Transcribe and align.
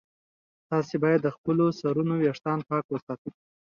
تاسي 0.69 0.95
باید 1.03 1.19
د 1.23 1.29
خپلو 1.35 1.65
سرونو 1.79 2.13
ویښتان 2.21 2.59
پاک 2.69 2.85
وساتئ. 2.89 3.29